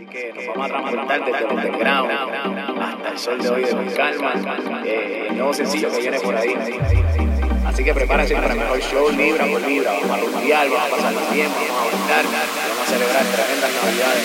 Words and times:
Así 0.00 0.08
que 0.08 0.32
nos 0.32 0.46
vamos 0.46 0.64
a 0.64 0.68
transportar 0.70 1.24
desde 1.26 1.38
el 1.40 1.52
underground 1.52 2.10
hasta 2.80 3.08
el 3.10 3.18
sol 3.18 3.38
de 3.38 3.50
hoy 3.50 3.64
de 3.64 3.70
Con 3.70 3.90
Calma, 3.90 4.32
eh, 4.82 5.26
el 5.28 5.36
nuevo 5.36 5.52
sencillo 5.52 5.90
que 5.90 5.98
viene 5.98 6.18
por 6.20 6.34
ahí. 6.34 6.54
Así 7.66 7.84
que 7.84 7.92
prepárense 7.92 8.34
para 8.34 8.54
el 8.54 8.60
mejor 8.60 8.80
show, 8.80 9.10
libra 9.10 9.44
por 9.44 9.60
libra. 9.60 9.92
Vamos 9.92 10.10
a 10.10 10.16
rumbear, 10.16 10.70
vamos 10.70 10.86
a 10.86 10.96
pasar 10.96 11.12
el 11.12 11.34
tiempo, 11.34 11.58
vamos 11.68 11.92
a 11.92 11.98
bailar, 11.98 12.24
vamos 12.24 12.80
a 12.80 12.86
celebrar 12.90 13.24
tremendas 13.26 13.70
navidades. 13.76 14.24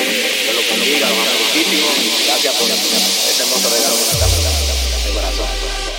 Eh, 0.00 0.30
Dios 0.42 0.54
lo 0.54 0.62
bendiga, 0.76 1.08
lo 1.08 1.16
más 1.16 1.40
muchísimo. 1.40 1.88
Gracias 2.26 2.54
por 2.56 2.68
este 2.68 3.42
hermoso 3.42 3.68
regalo 3.72 3.94
que 3.94 4.04
nos 4.04 4.12
está 4.12 5.08
de 5.08 5.14
corazón. 5.14 5.93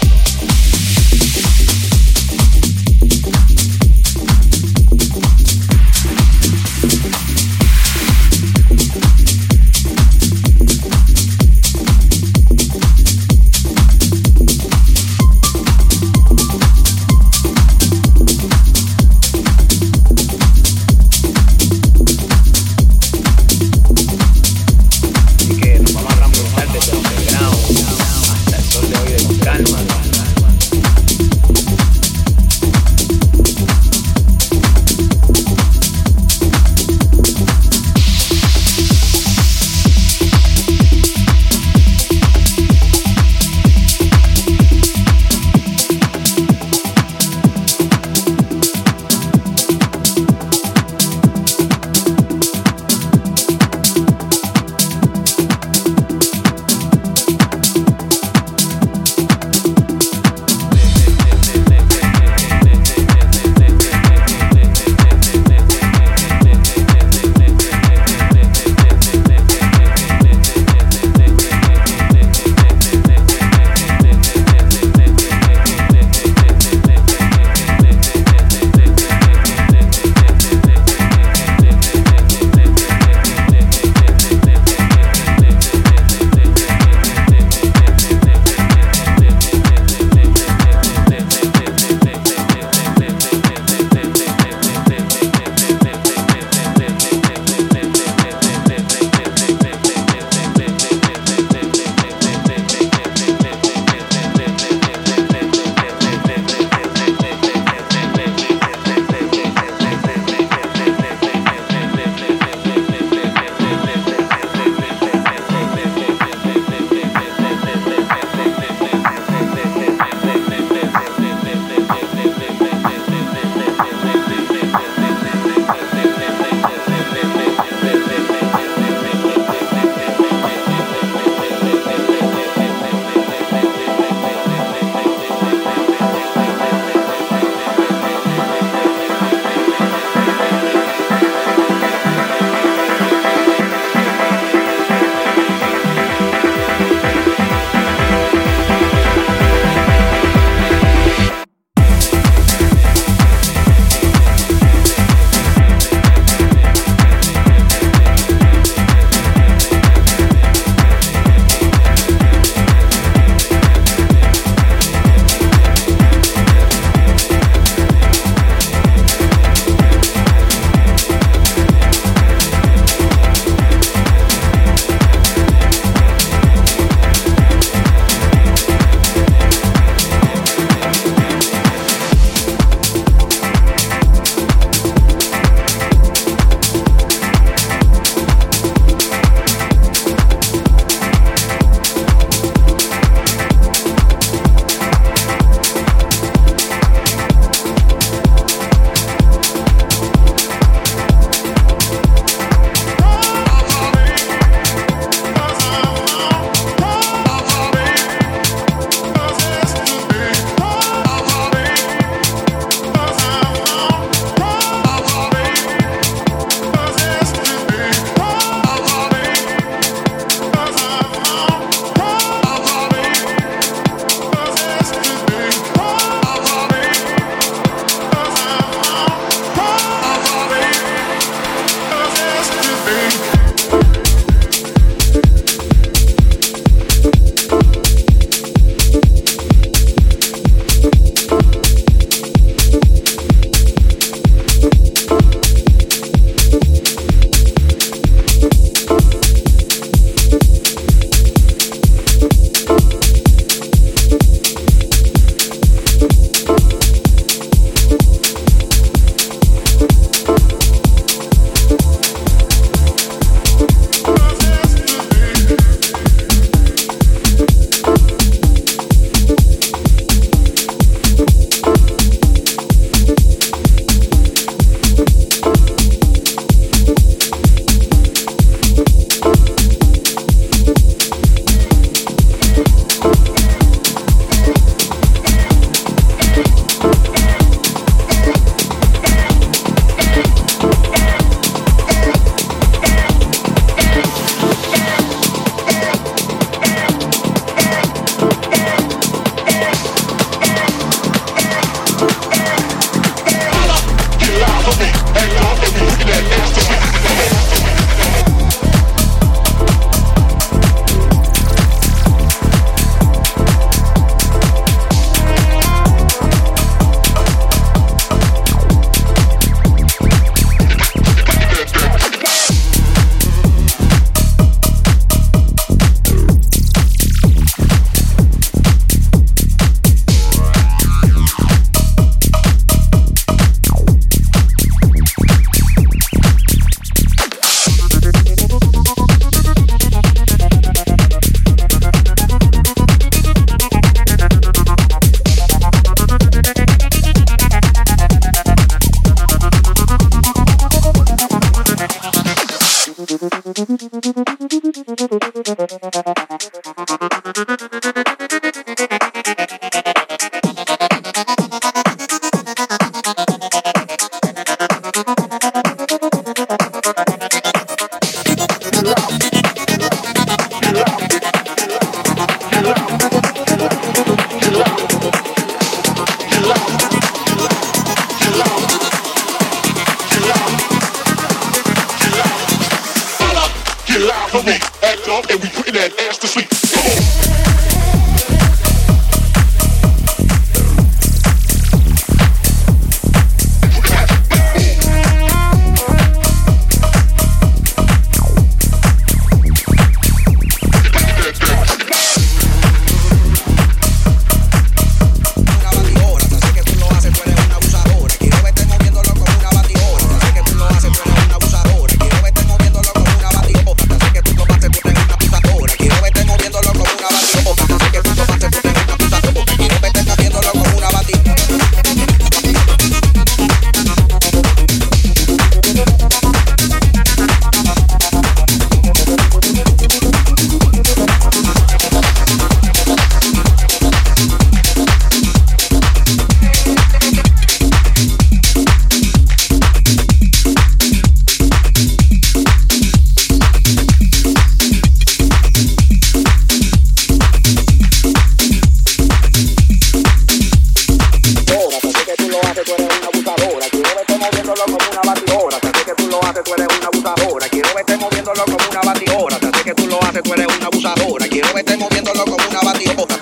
me 461.55 461.61
esté 461.61 461.77
moviéndolo 461.77 462.25
como 462.25 462.49
una 462.49 462.59
batripo. 462.59 463.14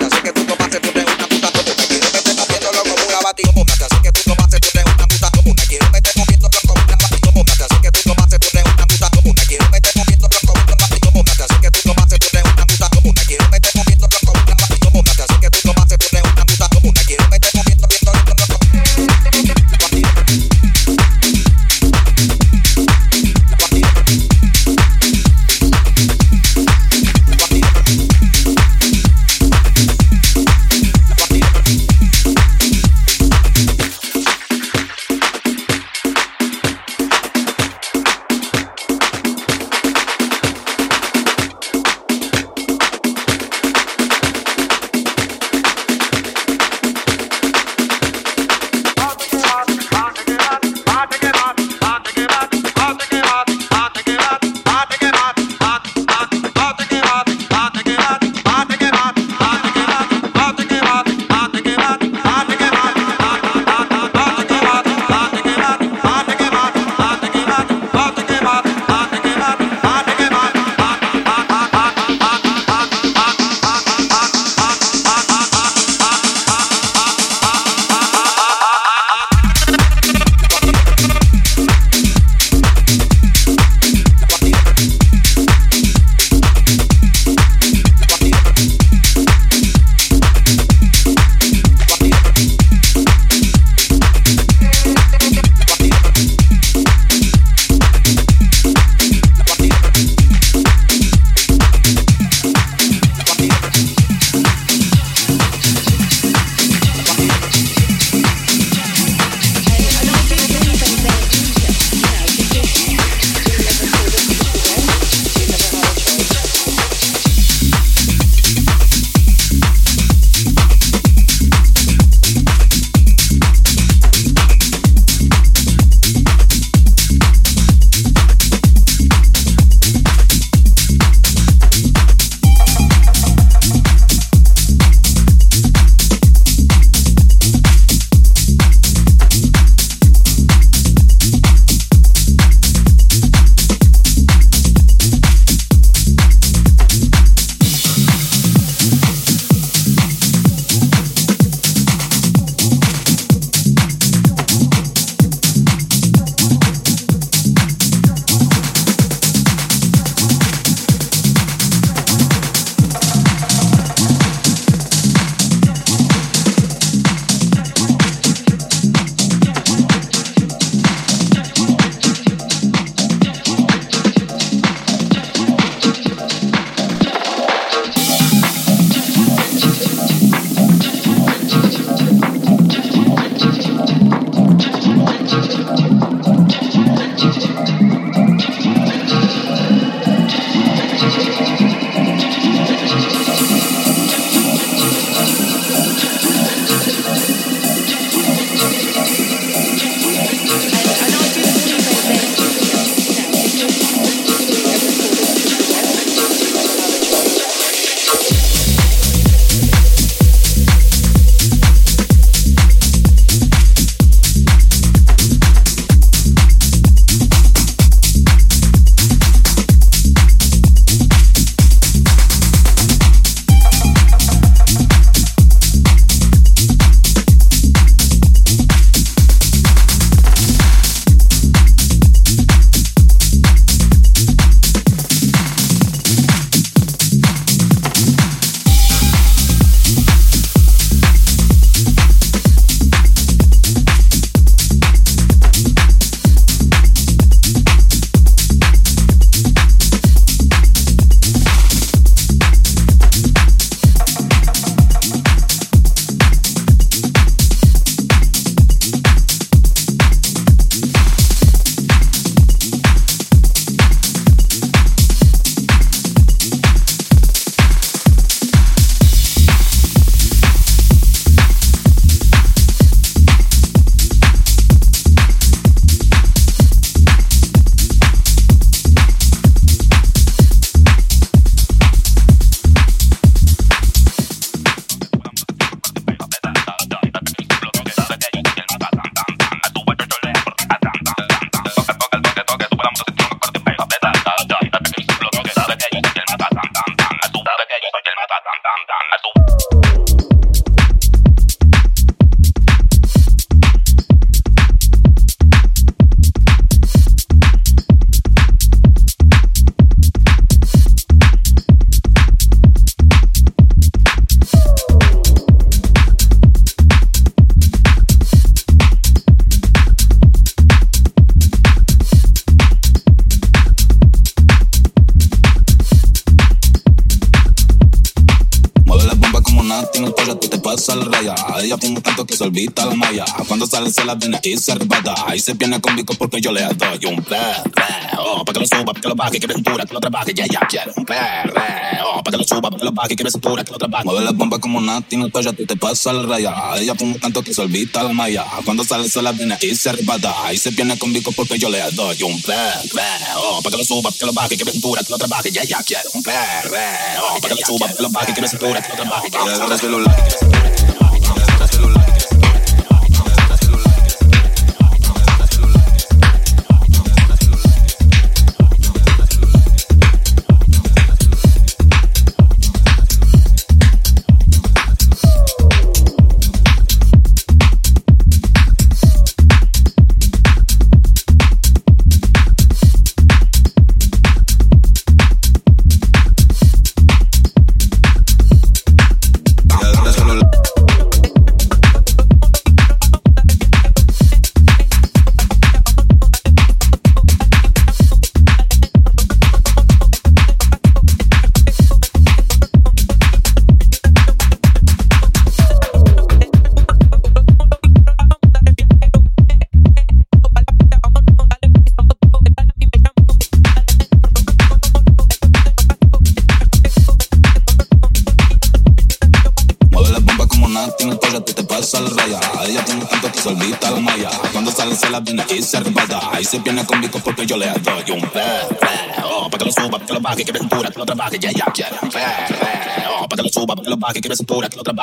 La 334.20 334.40
y 334.42 334.56
se 334.56 334.72
arrebata. 334.72 335.14
Y 335.34 335.38
se 335.38 335.54
viene 335.54 335.80
conmigo 335.80 336.14
porque 336.18 336.40
yo 336.40 336.52
le 336.52 336.62
doy 336.62 337.06
un 337.06 337.22
perreo. 337.22 338.44
Pa' 338.44 338.52
que 338.52 338.60
lo 338.60 338.66
suba, 338.66 338.84
pa' 338.84 339.00
que 339.00 339.08
lo 339.08 339.14
baje, 339.14 339.40
que 339.40 339.46
me 339.46 339.54
cintura, 339.54 339.84
que 339.84 339.94
lo 339.94 340.00
trabaje. 340.00 340.32
Ya, 340.34 340.46
ya, 340.46 340.60
quiere 340.68 340.92
un 340.96 341.04
perreo. 341.04 342.22
Pa' 342.24 342.30
que 342.30 342.36
lo 342.36 342.44
suba, 342.44 342.70
pa' 342.70 342.76
que 342.76 342.84
lo 342.84 342.92
baje, 342.92 343.16
que 343.16 343.24
me 343.24 343.30
cintura, 343.30 343.64
que 343.64 343.72
lo 343.72 343.78
trabaje. 343.78 344.04
Mueve 344.04 344.24
la 344.24 344.32
bomba 344.32 344.58
como 344.58 344.80
Nati, 344.80 345.16
no 345.16 345.28
ya 345.28 345.52
te 345.52 345.76
pasa 345.76 346.12
la 346.12 346.22
raya. 346.22 346.54
Ella 346.76 346.94
fuma 346.94 347.16
tanto 347.20 347.42
que 347.42 347.54
se 347.54 347.60
olvida 347.60 348.02
la 348.02 348.12
malla. 348.12 348.44
Cuando 348.64 348.84
sale 348.84 349.08
se 349.08 349.22
la 349.22 349.32
viene 349.32 349.56
se 349.58 349.88
arrebata. 349.88 350.52
Y 350.52 350.56
se 350.56 350.70
viene 350.70 350.98
conmigo 350.98 351.32
porque 351.32 351.58
yo 351.58 351.68
le 351.68 351.80
doy 351.92 352.22
un 352.22 352.40
perreo. 352.42 353.62
Pa' 353.62 353.70
que 353.70 353.76
lo 353.76 353.84
suba, 353.84 354.10
pa' 354.10 354.16
que 354.16 354.26
lo 354.26 354.32
baje, 354.32 354.56
que 354.56 354.64
me 354.64 354.72
cintura, 354.72 355.02
que 355.02 355.10
lo 355.10 355.18
trabaje. 355.18 355.50
Ya, 355.50 355.64
ya, 355.64 355.82
quiere 355.82 356.08
un 356.14 356.22
perreo. 356.22 357.40
Pa' 357.40 357.48
que 357.48 357.54
lo 357.54 357.66
suba, 357.66 357.86
pa' 357.86 357.94
que 357.94 358.02
lo 358.02 358.10
baje, 358.10 358.34
que 358.34 358.40
me 358.40 358.48
cintura, 358.48 358.82
que 358.82 358.88
lo 358.88 358.96
trabaje. 358.96 360.73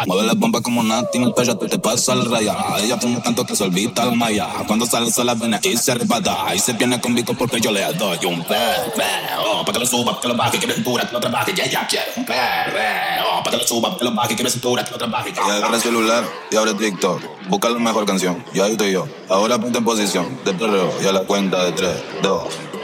Mueve 0.08 0.28
la 0.28 0.34
bomba 0.34 0.62
como 0.62 0.82
Nati, 0.84 1.18
en 1.18 1.26
el 1.26 1.34
pecho 1.34 1.58
tú 1.58 1.68
te 1.68 1.78
pasa 1.78 2.16
la 2.16 2.26
raya. 2.26 2.56
Ella 2.80 2.98
fuma 2.98 3.22
tanto 3.22 3.46
que 3.46 3.56
se 3.56 3.64
olvida 3.64 4.06
la 4.06 4.12
malla. 4.12 4.48
Cuando 4.66 4.86
sale 4.86 5.12
se 5.12 5.24
la 5.24 5.36
viene 5.36 5.60
y 5.64 5.78
se 5.78 5.92
arrebata. 5.92 6.56
Y 6.56 6.60
se 6.60 6.74
viene 6.74 7.00
conmigo 7.00 7.34
porque 7.38 7.60
yo 7.60 7.72
le 7.72 7.82
doy 7.94 8.18
un 8.26 8.44
perreo. 8.44 9.66
Pa' 9.66 9.72
que 9.72 9.80
lo 9.80 9.86
suba, 9.86 10.16
pa' 10.16 10.22
que 10.22 10.28
lo 10.28 10.36
baje, 10.36 10.60
que 10.60 10.68
me 10.68 10.74
cintura, 10.74 11.08
que 11.08 11.14
lo 11.14 11.20
trabaje, 11.20 11.54
ya, 11.54 11.66
ya, 11.70 11.88
quiere 11.88 12.06
un 12.16 12.26
perreo. 12.26 13.44
Pa' 13.44 13.52
que 13.52 13.58
lo 13.58 13.64
suba, 13.64 13.92
pa' 13.92 13.98
que 13.98 14.06
lo 14.06 14.12
baje, 14.12 14.36
que 14.36 14.44
me 14.44 14.50
cintura, 14.50 14.84
que 14.84 14.92
lo 14.92 14.98
trabaje. 14.98 15.34
Y 15.36 15.50
agarra 15.50 15.76
el 15.76 15.82
celular 15.82 16.24
y 16.50 16.56
abre 16.56 16.74
TikTok. 16.74 17.22
Busca 17.48 17.70
la 17.70 17.80
mejor 17.80 18.06
canción. 18.06 18.44
Y 18.54 18.60
ahí 18.60 18.72
estoy 18.72 18.92
yo. 18.92 19.08
Ahora 19.30 19.60
ponte 19.60 19.78
en 19.78 19.84
posición 19.84 20.40
de 20.46 20.54
perreo 20.54 20.92
y 21.04 21.08
a 21.08 21.12
la 21.12 21.22
cuenta 21.22 21.64
de 21.64 21.72
3, 21.74 21.92
2. 22.24 22.44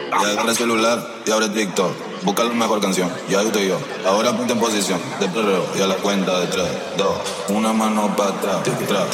Y 0.10 0.26
agarra 0.26 0.52
el 0.52 0.58
celular 0.58 1.08
y 1.26 1.32
abre 1.32 1.50
TikTok. 1.50 2.07
Busca 2.24 2.44
la 2.44 2.54
mejor 2.54 2.82
canción. 2.82 3.12
Y 3.30 3.36
ahí 3.36 3.48
estoy 3.48 3.68
yo. 3.68 3.80
Ahora 4.06 4.36
ponte 4.36 4.54
en 4.54 4.60
posición 4.60 5.00
de 5.20 5.28
perreo 5.28 5.66
y 5.78 5.82
a 5.82 5.88
la 5.88 5.96
cuenta 5.96 6.40
de 6.40 6.48
3, 6.48 6.66
2. 6.98 7.08
Una 7.50 7.74
mano 7.74 8.16
para 8.16 8.32
atrás. 8.32 8.58
Una 8.68 9.08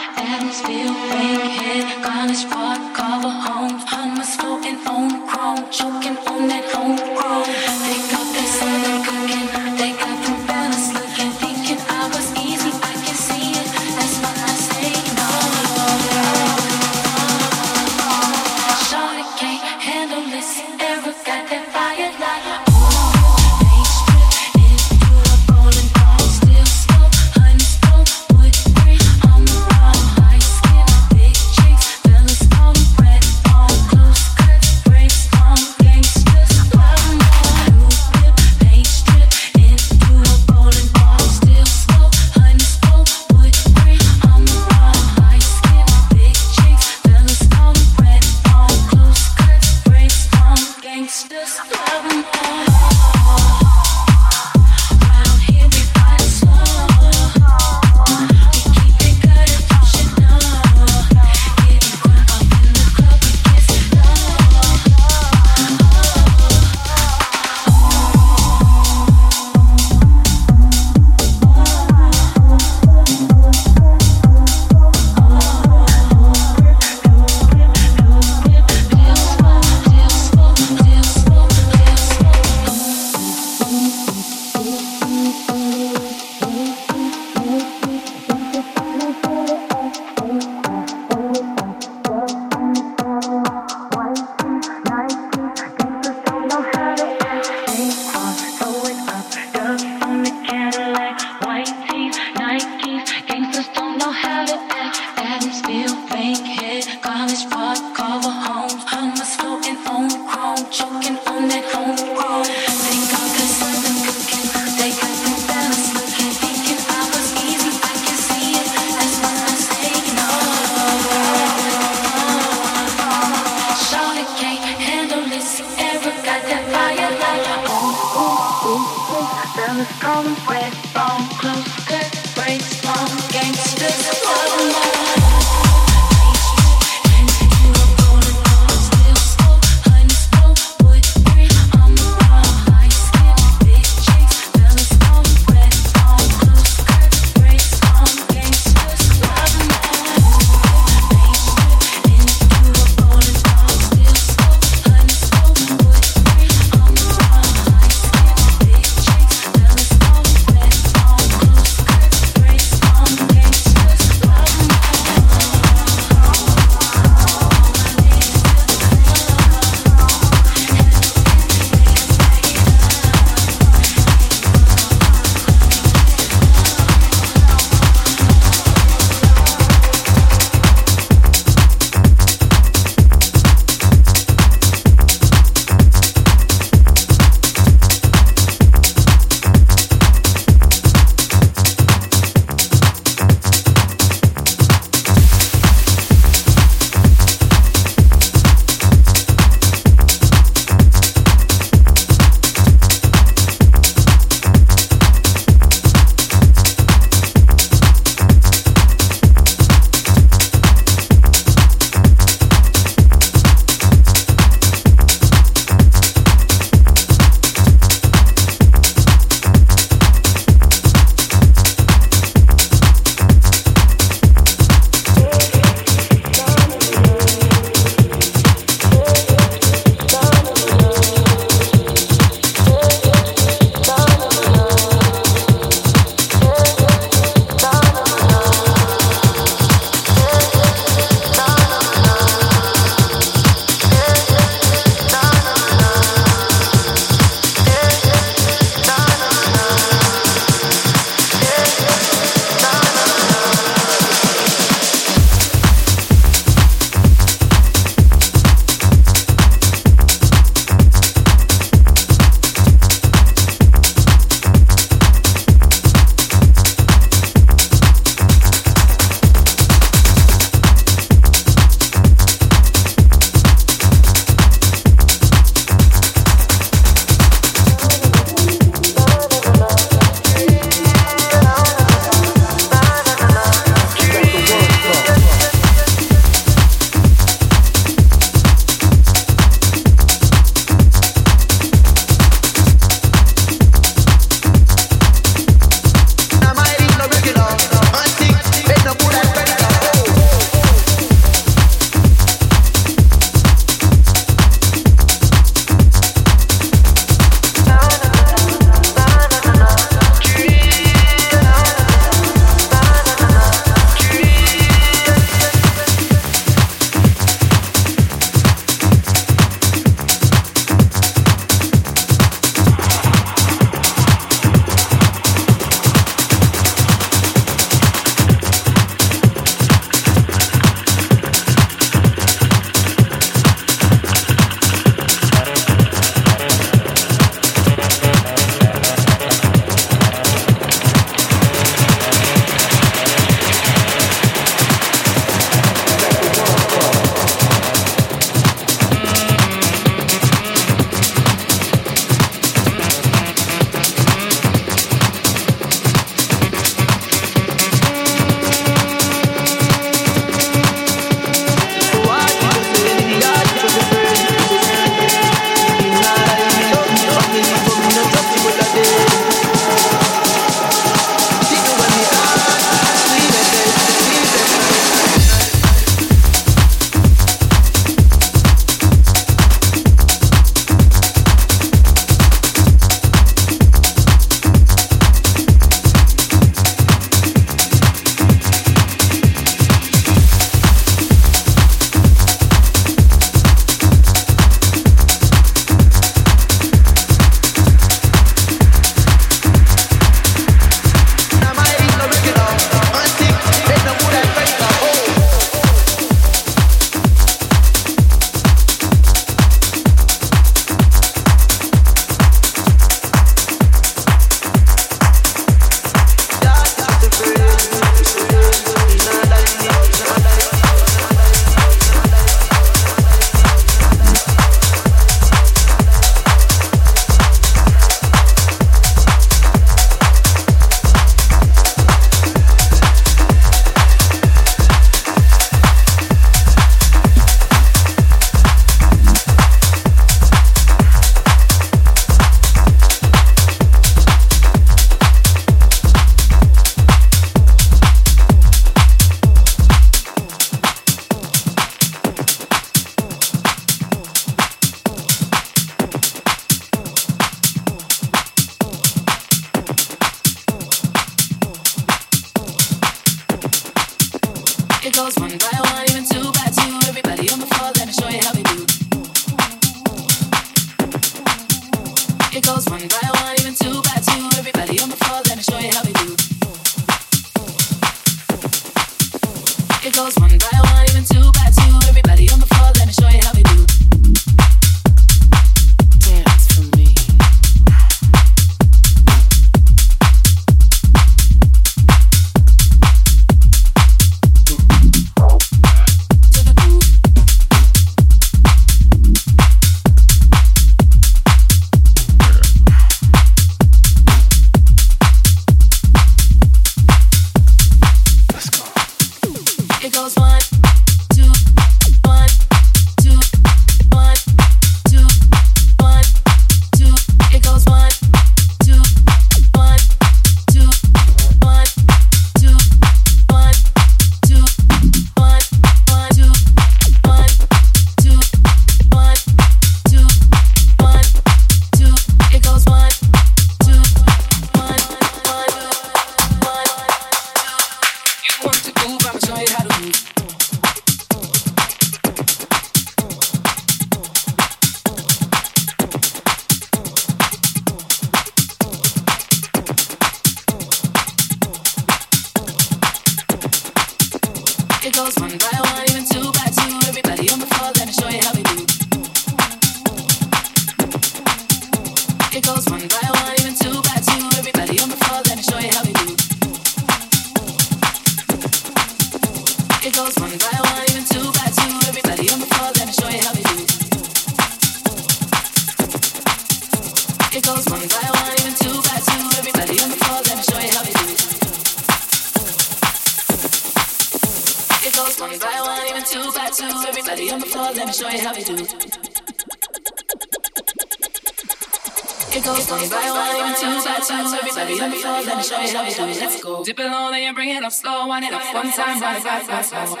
bring 597.33 597.49
it 597.49 597.63
up 597.63 597.71
slow, 597.71 598.07
wind 598.07 598.25
it 598.25 598.33
up 598.33 598.53
one 598.53 598.71
time, 598.71 598.99
run 599.01 599.15
it 599.17 599.23
back, 599.23 599.47
back, 599.47 599.69
back. 599.71 600.00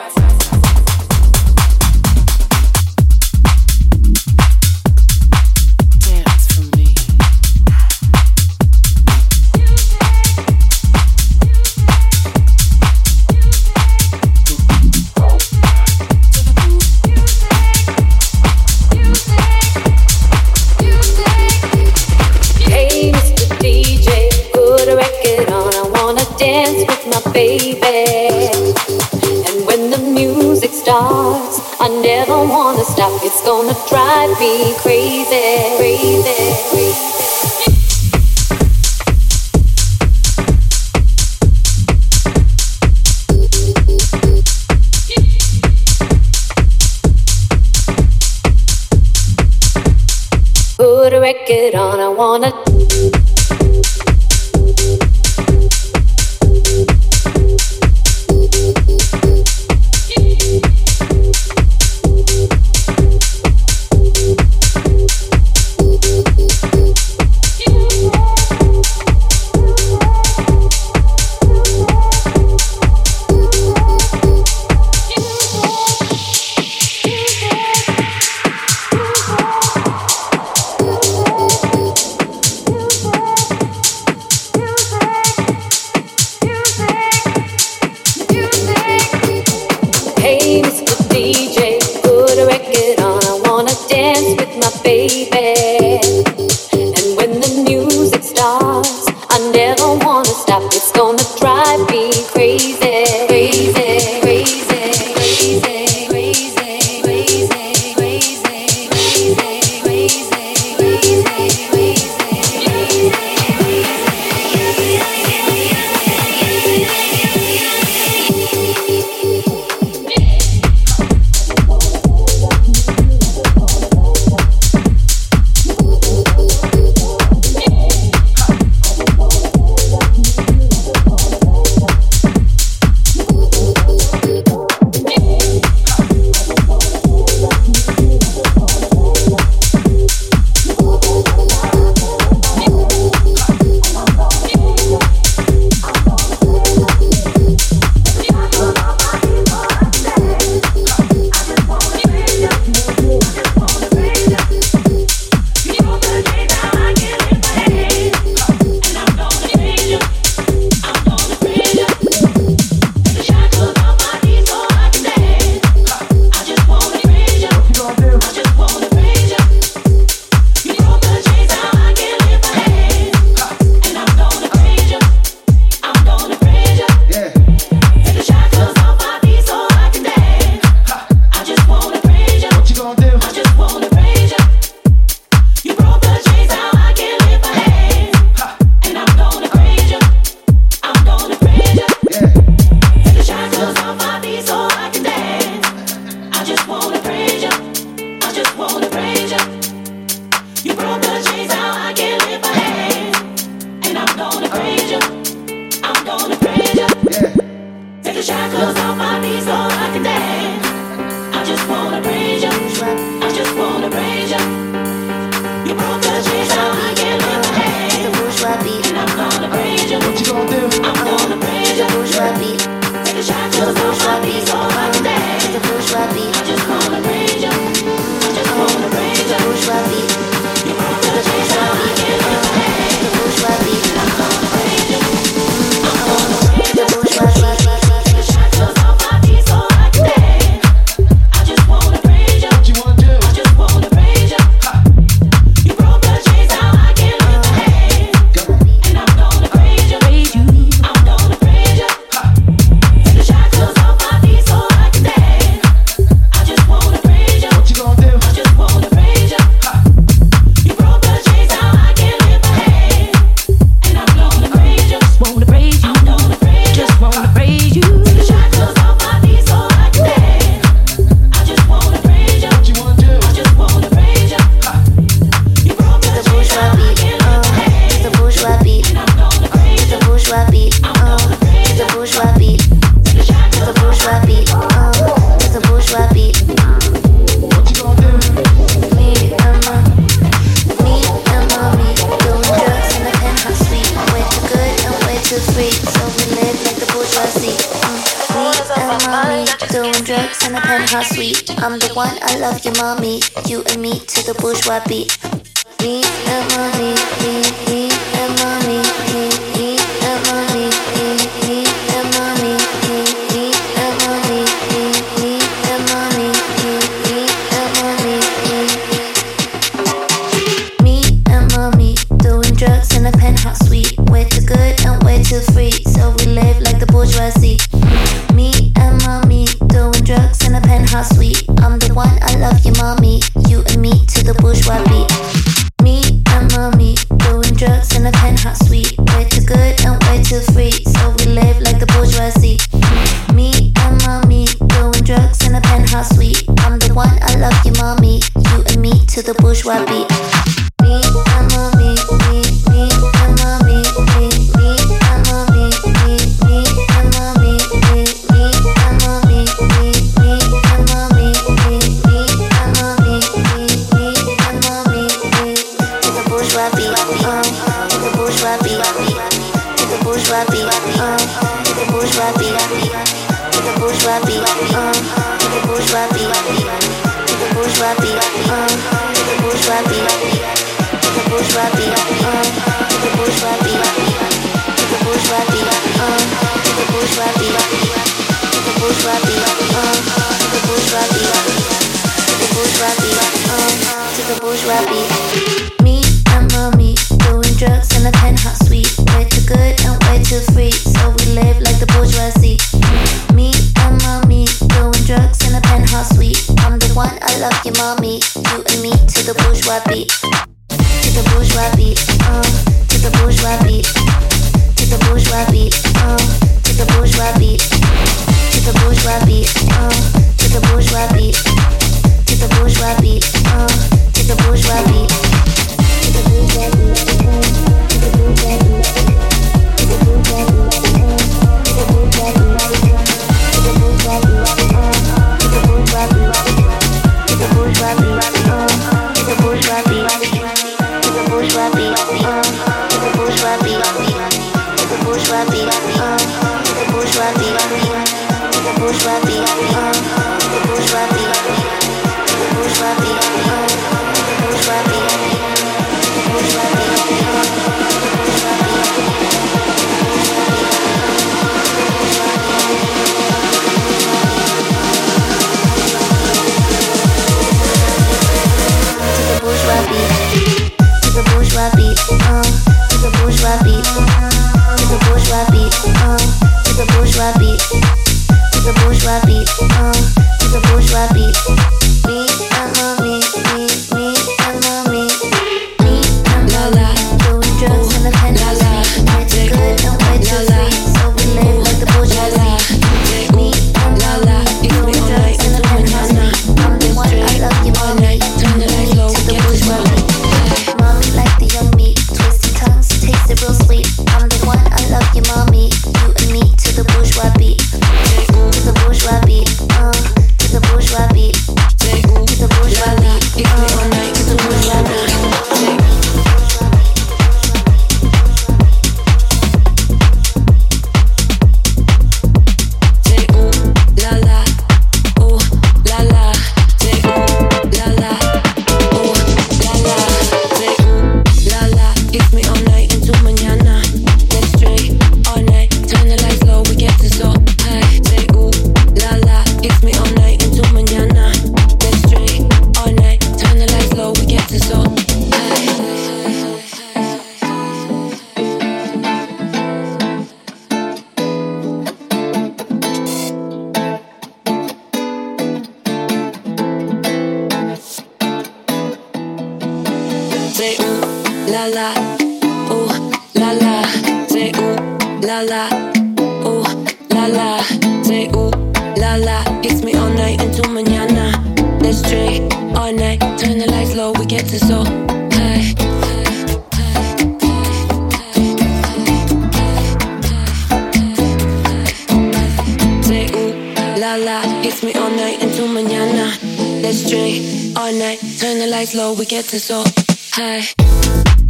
night. 587.93 588.19
Turn 588.39 588.59
the 588.59 588.67
lights 588.67 588.93
low, 588.93 589.13
we 589.13 589.25
get 589.25 589.45
to 589.45 589.73
all 589.73 589.85
high. 590.33 591.40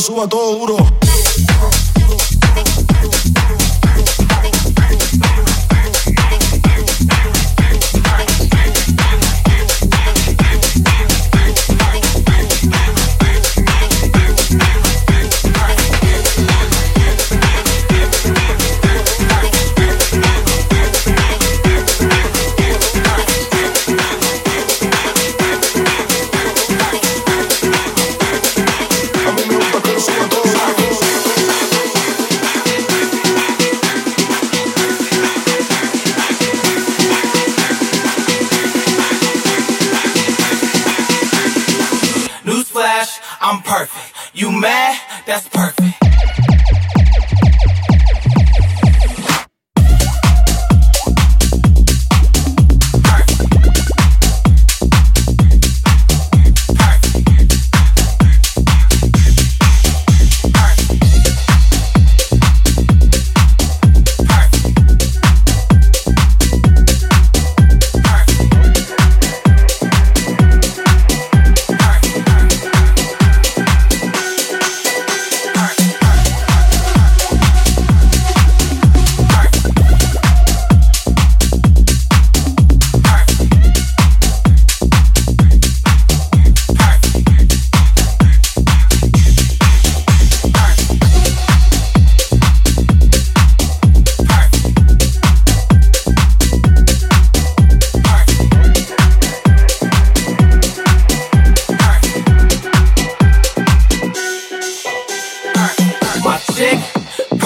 suba 0.00 0.28
todo 0.28 0.56
duro. 0.58 1.05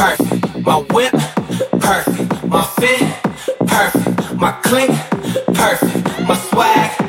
My 0.01 0.77
whip, 0.95 1.13
perfect. 1.79 2.45
My 2.47 2.65
fit, 2.79 3.01
perfect. 3.67 4.35
My 4.35 4.53
click, 4.63 4.89
perfect. 5.53 6.23
My 6.27 6.37
swag, 6.37 7.00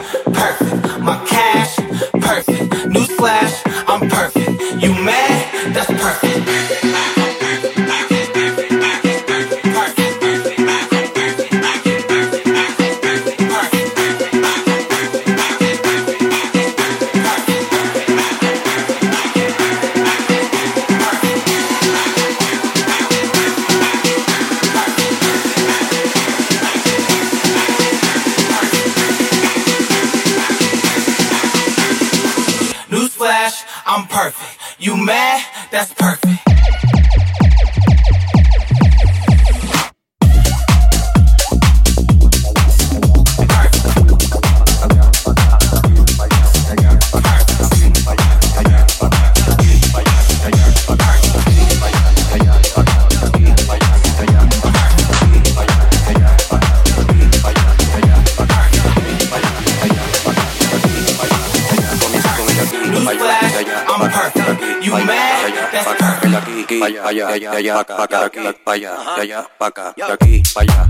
pa' 69.62 69.68
acá, 69.68 69.94
de 69.96 70.02
aquí, 70.02 70.42
pa' 70.56 70.62
allá, 70.62 70.90